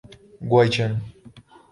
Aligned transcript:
گوئچ 0.51 0.75
ان 0.83 0.93